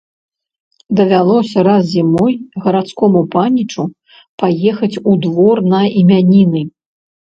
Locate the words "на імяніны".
5.75-6.61